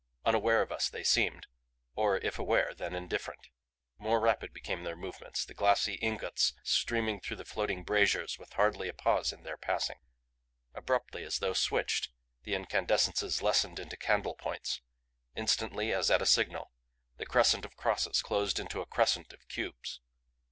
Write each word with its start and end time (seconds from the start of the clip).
Unaware 0.25 0.63
of 0.63 0.71
us 0.71 0.89
they 0.89 1.03
seemed, 1.03 1.45
or 1.93 2.17
if 2.17 2.39
aware, 2.39 2.73
then 2.73 2.95
indifferent. 2.95 3.49
More 3.99 4.19
rapid 4.19 4.51
became 4.51 4.83
their 4.83 4.95
movements, 4.95 5.45
the 5.45 5.53
glassy 5.53 5.93
ingots 6.01 6.55
streaming 6.63 7.19
through 7.19 7.35
the 7.37 7.45
floating 7.45 7.83
braziers 7.83 8.39
with 8.39 8.53
hardly 8.53 8.87
a 8.87 8.95
pause 8.95 9.31
in 9.31 9.43
their 9.43 9.57
passing. 9.57 9.99
Abruptly, 10.73 11.23
as 11.23 11.37
though 11.37 11.53
switched, 11.53 12.09
the 12.41 12.53
incandescences 12.55 13.43
lessened 13.43 13.77
into 13.77 13.95
candle 13.95 14.33
points; 14.33 14.81
instantly, 15.35 15.93
as 15.93 16.09
at 16.09 16.19
a 16.23 16.25
signal, 16.25 16.71
the 17.17 17.27
crescent 17.27 17.63
of 17.63 17.75
crosses 17.77 18.23
closed 18.23 18.57
into 18.57 18.81
a 18.81 18.87
crescent 18.87 19.31
of 19.33 19.47
cubes. 19.49 20.01